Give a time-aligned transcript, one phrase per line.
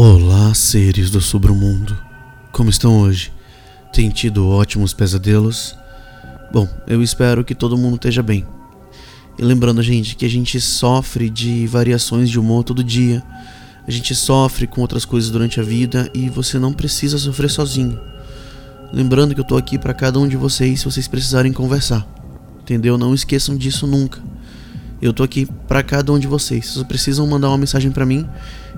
[0.00, 1.98] Olá, seres do submundo.
[2.52, 3.32] Como estão hoje?
[3.92, 5.74] Tem tido ótimos pesadelos?
[6.52, 8.46] Bom, eu espero que todo mundo esteja bem.
[9.36, 13.24] E lembrando, gente, que a gente sofre de variações de humor todo dia.
[13.88, 17.98] A gente sofre com outras coisas durante a vida e você não precisa sofrer sozinho.
[18.92, 22.06] Lembrando que eu tô aqui para cada um de vocês se vocês precisarem conversar.
[22.60, 22.96] Entendeu?
[22.96, 24.22] Não esqueçam disso nunca.
[25.02, 26.70] Eu tô aqui para cada um de vocês.
[26.72, 28.28] Vocês precisam mandar uma mensagem para mim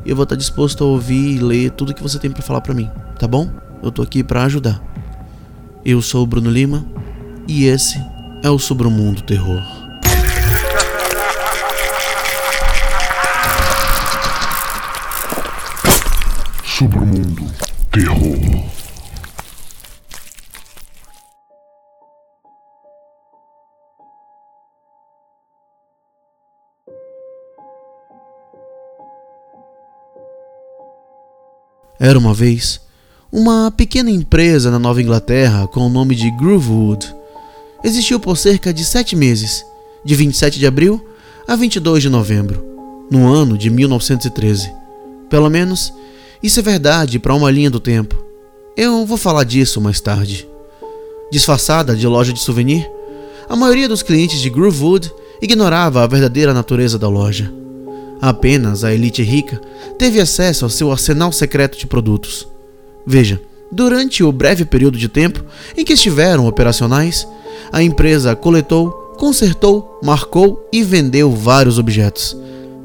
[0.05, 2.75] eu vou estar disposto a ouvir e ler tudo que você tem para falar para
[2.75, 3.51] mim, tá bom?
[3.83, 4.83] Eu tô aqui para ajudar.
[5.85, 6.85] Eu sou o Bruno Lima
[7.49, 7.99] e esse
[8.43, 9.63] é o Sobremundo Terror.
[16.65, 17.47] Sobremundo
[17.91, 18.80] Terror.
[32.01, 32.80] Era uma vez
[33.30, 37.15] uma pequena empresa na Nova Inglaterra com o nome de Groovewood.
[37.84, 39.62] Existiu por cerca de sete meses,
[40.02, 41.06] de 27 de abril
[41.46, 42.65] a 22 de novembro,
[43.10, 44.73] no ano de 1913.
[45.28, 45.93] Pelo menos,
[46.43, 48.16] isso é verdade para uma linha do tempo.
[48.74, 50.48] Eu vou falar disso mais tarde.
[51.30, 52.90] Disfarçada de loja de souvenir,
[53.46, 55.12] a maioria dos clientes de Groovewood
[55.43, 57.52] ignorava a verdadeira natureza da loja.
[58.21, 59.60] Apenas a elite rica
[59.99, 62.46] teve acesso ao seu arsenal secreto de produtos.
[63.07, 63.40] Veja,
[63.73, 65.44] durante o breve período de tempo
[65.77, 67.27] em que estiveram operacionais,
[67.72, 72.37] a empresa coletou, consertou, marcou e vendeu vários objetos.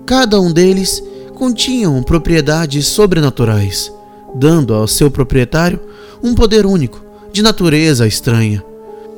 [0.05, 3.91] Cada um deles continham propriedades sobrenaturais,
[4.33, 5.79] dando ao seu proprietário
[6.23, 8.63] um poder único, de natureza estranha.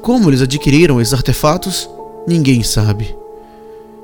[0.02, 1.88] Como eles adquiriram esses artefatos,
[2.28, 3.16] ninguém sabe.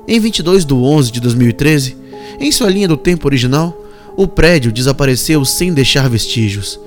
[0.06, 1.96] Em 22 de 11 de 2013,
[2.38, 3.76] em sua linha do tempo original,
[4.16, 6.78] o prédio desapareceu sem deixar vestígios,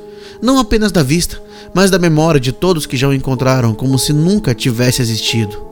[0.42, 1.42] não apenas da vista,
[1.74, 5.66] mas da memória de todos que já o encontraram, como se nunca tivesse existido.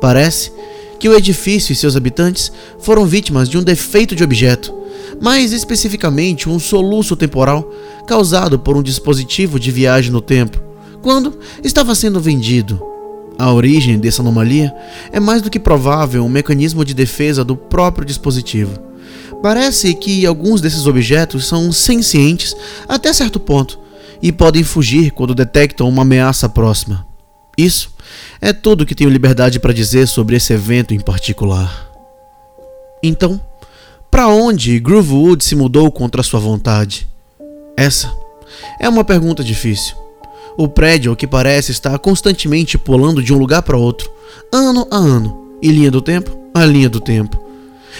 [0.00, 0.52] Parece
[0.98, 4.72] que o edifício e seus habitantes foram vítimas de um defeito de objeto,
[5.20, 7.68] mais especificamente um soluço temporal
[8.06, 10.60] causado por um dispositivo de viagem no tempo,
[11.02, 12.80] quando estava sendo vendido.
[13.38, 14.72] A origem dessa anomalia
[15.10, 18.91] é mais do que provável um mecanismo de defesa do próprio dispositivo.
[19.42, 22.54] Parece que alguns desses objetos são sencientes
[22.88, 23.78] até certo ponto
[24.22, 27.06] e podem fugir quando detectam uma ameaça próxima.
[27.58, 27.92] Isso
[28.40, 31.90] é tudo que tenho liberdade para dizer sobre esse evento em particular.
[33.02, 33.40] Então,
[34.10, 37.08] para onde Groovewood se mudou contra sua vontade?
[37.76, 38.12] Essa
[38.80, 39.96] é uma pergunta difícil.
[40.56, 44.10] O prédio, ao que parece, está constantemente pulando de um lugar para outro,
[44.52, 47.51] ano a ano, e linha do tempo a linha do tempo.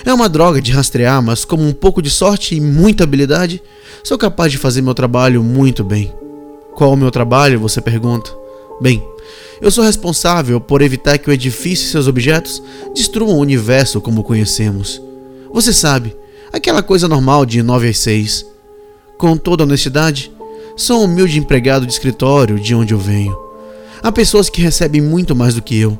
[0.04, 3.62] É uma droga de rastrear, mas com um pouco de sorte e muita habilidade,
[4.02, 6.12] sou capaz de fazer meu trabalho muito bem.
[6.74, 7.60] Qual o meu trabalho?
[7.60, 8.30] Você pergunta.
[8.80, 9.02] Bem,
[9.60, 12.62] eu sou responsável por evitar que o edifício e seus objetos
[12.94, 15.00] destruam o universo como conhecemos.
[15.52, 16.16] Você sabe,
[16.52, 18.46] aquela coisa normal de 9 às 6.
[19.18, 20.32] Com toda honestidade,
[20.76, 23.38] sou um humilde empregado de escritório de onde eu venho.
[24.02, 25.96] Há pessoas que recebem muito mais do que eu.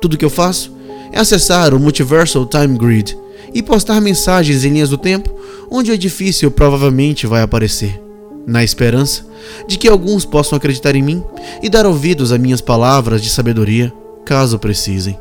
[0.00, 0.74] Tudo que eu faço
[1.12, 3.16] é acessar o Multiversal Time Grid
[3.54, 5.34] e postar mensagens em linhas do tempo
[5.70, 8.00] onde o edifício provavelmente vai aparecer,
[8.46, 9.24] na esperança
[9.66, 11.24] de que alguns possam acreditar em mim
[11.62, 13.92] e dar ouvidos a minhas palavras de sabedoria,
[14.24, 15.18] caso precisem.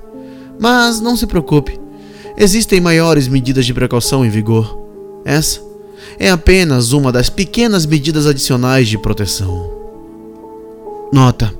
[0.59, 1.79] Mas não se preocupe,
[2.37, 4.77] existem maiores medidas de precaução em vigor.
[5.25, 5.59] Essa
[6.19, 9.69] é apenas uma das pequenas medidas adicionais de proteção.
[11.11, 11.53] Nota: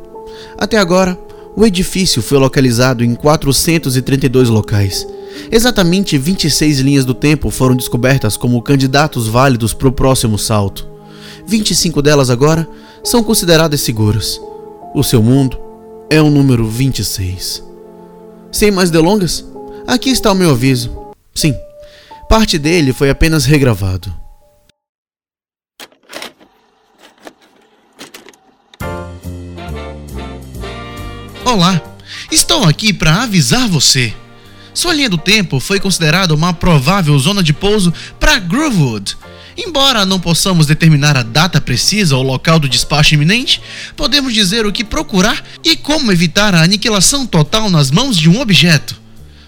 [0.58, 1.20] até agora,
[1.56, 5.08] o edifício foi localizado em 432 locais
[5.52, 10.88] Exatamente 26 linhas do tempo foram descobertas como candidatos válidos para o próximo salto.
[11.46, 12.68] 25 delas agora
[13.04, 14.40] são consideradas seguras.
[14.94, 15.60] O seu mundo
[16.10, 17.64] é o número 26.
[18.52, 19.46] Sem mais delongas,
[19.86, 20.90] aqui está o meu aviso.
[21.34, 21.54] Sim,
[22.30, 24.14] parte dele foi apenas regravado.
[31.46, 31.82] Olá,
[32.30, 34.14] estou aqui para avisar você
[34.76, 39.18] sua linha do tempo foi considerada uma provável zona de pouso para Groovewood.
[39.58, 43.62] Embora não possamos determinar a data precisa ou local do despacho iminente,
[43.96, 48.42] podemos dizer o que procurar e como evitar a aniquilação total nas mãos de um
[48.42, 49.00] objeto.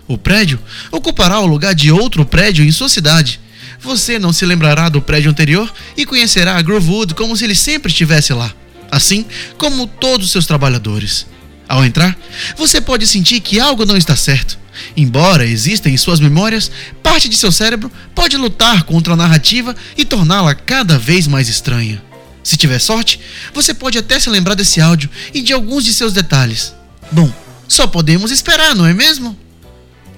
[0.08, 0.58] O prédio
[0.94, 3.42] ocupará o lugar de outro prédio em sua cidade.
[3.82, 7.92] Você não se lembrará do prédio anterior e conhecerá a Groovewood como se ele sempre
[7.92, 8.54] estivesse lá,
[8.90, 9.26] assim
[9.58, 11.26] como todos os seus trabalhadores.
[11.68, 12.18] Ao entrar,
[12.56, 14.58] você pode sentir que algo não está certo
[14.96, 16.72] Embora exista em suas memórias,
[17.02, 22.02] parte de seu cérebro pode lutar contra a narrativa e torná-la cada vez mais estranha.
[22.44, 23.20] Se tiver sorte,
[23.54, 26.74] você pode até se lembrar desse áudio e de alguns de seus detalhes.
[27.12, 27.32] Bom,
[27.68, 29.38] só podemos esperar, não é mesmo?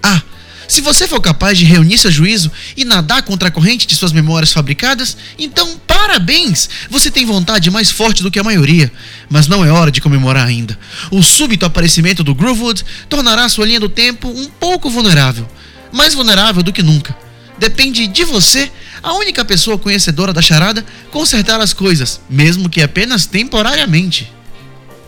[0.01, 0.21] Ah,
[0.69, 4.11] se você for capaz de reunir seu juízo e nadar contra a corrente de suas
[4.11, 6.69] memórias fabricadas, então parabéns!
[6.91, 8.91] Você tem vontade mais forte do que a maioria.
[9.27, 10.77] Mas não é hora de comemorar ainda.
[11.09, 15.49] O súbito aparecimento do Groovewood tornará sua linha do tempo um pouco vulnerável.
[15.91, 17.17] Mais vulnerável do que nunca.
[17.57, 18.71] Depende de você,
[19.01, 24.31] a única pessoa conhecedora da charada, consertar as coisas, mesmo que apenas temporariamente.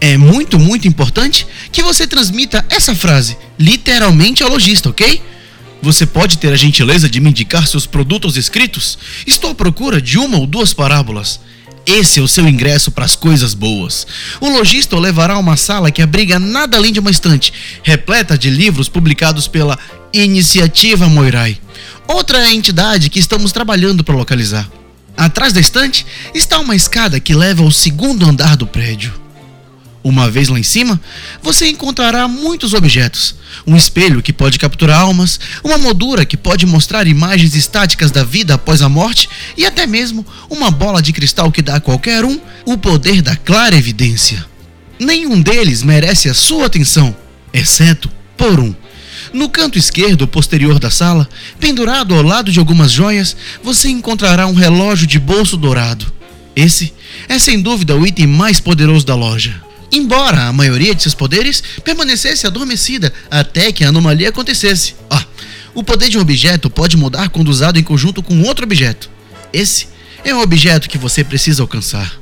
[0.01, 5.21] É muito, muito importante que você transmita essa frase, literalmente ao lojista, ok?
[5.81, 8.99] Você pode ter a gentileza de me indicar seus produtos escritos?
[9.25, 11.39] Estou à procura de uma ou duas parábolas.
[11.85, 14.05] Esse é o seu ingresso para as coisas boas.
[14.39, 17.51] O lojista o levará a uma sala que abriga nada além de uma estante,
[17.81, 19.79] repleta de livros publicados pela
[20.13, 21.57] Iniciativa Moirai,
[22.07, 24.69] outra entidade que estamos trabalhando para localizar.
[25.17, 26.05] Atrás da estante
[26.35, 29.13] está uma escada que leva ao segundo andar do prédio.
[30.03, 30.99] Uma vez lá em cima,
[31.43, 33.35] você encontrará muitos objetos.
[33.67, 38.55] Um espelho que pode capturar almas, uma moldura que pode mostrar imagens estáticas da vida
[38.55, 42.39] após a morte e até mesmo uma bola de cristal que dá a qualquer um
[42.65, 44.43] o poder da clara evidência.
[44.99, 47.15] Nenhum deles merece a sua atenção,
[47.53, 48.73] exceto por um.
[49.31, 54.53] No canto esquerdo posterior da sala, pendurado ao lado de algumas joias, você encontrará um
[54.53, 56.11] relógio de bolso dourado.
[56.55, 56.91] Esse
[57.29, 61.61] é sem dúvida o item mais poderoso da loja embora a maioria de seus poderes
[61.83, 64.95] permanecesse adormecida até que a anomalia acontecesse.
[65.09, 65.25] Ah,
[65.73, 69.09] o poder de um objeto pode mudar quando usado em conjunto com outro objeto.
[69.53, 69.87] Esse
[70.23, 72.19] é o objeto que você precisa alcançar.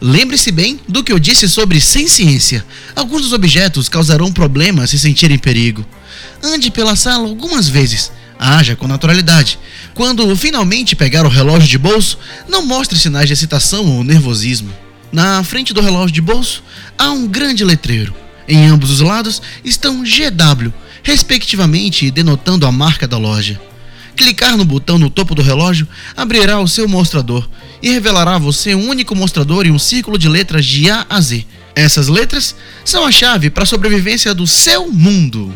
[0.00, 2.64] Lembre-se bem do que eu disse sobre sem ciência.
[2.94, 5.84] Alguns dos objetos causarão problemas se sentirem perigo.
[6.42, 8.12] Ande pela sala algumas vezes.
[8.38, 9.58] Haja com naturalidade.
[9.94, 12.16] Quando finalmente pegar o relógio de bolso,
[12.48, 14.72] não mostre sinais de excitação ou nervosismo.
[15.10, 16.62] Na frente do relógio de bolso
[16.98, 18.14] há um grande letreiro.
[18.46, 20.72] Em ambos os lados estão GW,
[21.02, 23.60] respectivamente denotando a marca da loja.
[24.14, 27.48] Clicar no botão no topo do relógio abrirá o seu mostrador
[27.82, 31.20] e revelará a você um único mostrador e um círculo de letras de A a
[31.20, 31.46] Z.
[31.74, 35.54] Essas letras são a chave para a sobrevivência do seu mundo.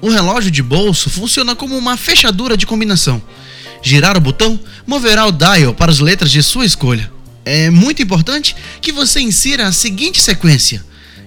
[0.00, 3.22] O relógio de bolso funciona como uma fechadura de combinação.
[3.80, 7.17] Girar o botão moverá o dial para as letras de sua escolha
[7.48, 10.84] é muito importante que você insira a seguinte sequência: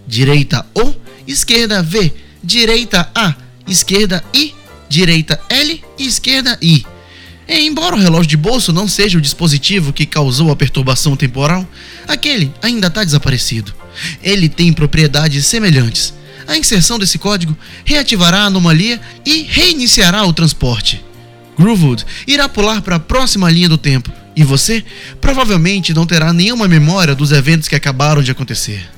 [0.07, 0.93] direita O,
[1.27, 2.13] esquerda V,
[2.43, 3.33] direita A,
[3.67, 4.53] esquerda I,
[4.87, 6.85] direita L e esquerda I.
[7.47, 11.67] E, embora o relógio de bolso não seja o dispositivo que causou a perturbação temporal,
[12.07, 13.73] aquele ainda está desaparecido.
[14.21, 16.13] Ele tem propriedades semelhantes.
[16.47, 21.03] A inserção desse código reativará a anomalia e reiniciará o transporte.
[21.57, 24.83] Groovewood irá pular para a próxima linha do tempo, e você
[25.19, 28.89] provavelmente não terá nenhuma memória dos eventos que acabaram de acontecer.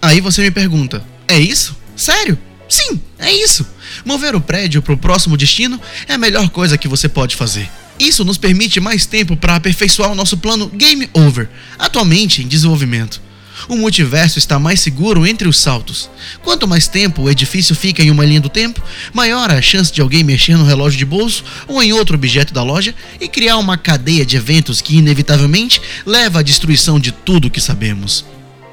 [0.00, 1.76] Aí você me pergunta: é isso?
[1.96, 2.38] Sério?
[2.68, 3.66] Sim, é isso.
[4.04, 7.70] Mover o prédio para o próximo destino é a melhor coisa que você pode fazer.
[7.98, 13.20] Isso nos permite mais tempo para aperfeiçoar o nosso plano Game Over, atualmente em desenvolvimento.
[13.68, 16.10] O multiverso está mais seguro entre os saltos.
[16.42, 20.00] Quanto mais tempo o edifício fica em uma linha do tempo, maior a chance de
[20.00, 23.78] alguém mexer no relógio de bolso ou em outro objeto da loja e criar uma
[23.78, 28.24] cadeia de eventos que inevitavelmente leva à destruição de tudo o que sabemos.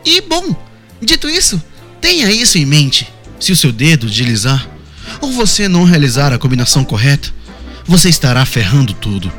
[0.04, 0.56] E bom,
[1.02, 1.62] dito isso,
[2.00, 3.08] tenha isso em mente.
[3.40, 4.68] Se o seu dedo deslizar
[5.20, 7.34] ou você não realizar a combinação correta,
[7.86, 9.32] você estará ferrando tudo.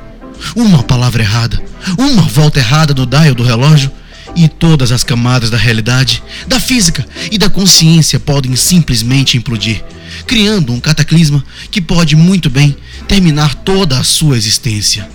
[0.57, 1.63] Uma palavra errada,
[1.97, 3.91] uma volta errada no dial do relógio
[4.35, 9.85] e todas as camadas da realidade, da física e da consciência podem simplesmente implodir,
[10.27, 15.09] criando um cataclisma que pode muito bem terminar toda a sua existência.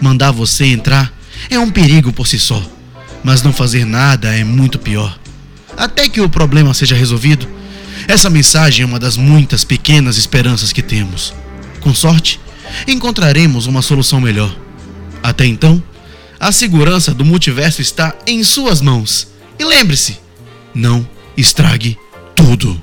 [0.00, 1.12] Mandar você entrar
[1.48, 2.62] é um perigo por si só,
[3.22, 5.18] mas não fazer nada é muito pior.
[5.76, 7.48] Até que o problema seja resolvido,
[8.08, 11.34] essa mensagem é uma das muitas pequenas esperanças que temos.
[11.80, 12.40] Com sorte,
[12.86, 14.54] encontraremos uma solução melhor.
[15.22, 15.82] Até então,
[16.40, 19.28] a segurança do multiverso está em suas mãos.
[19.58, 20.18] E lembre-se:
[20.74, 21.06] não
[21.36, 21.98] estrague
[22.34, 22.80] tudo.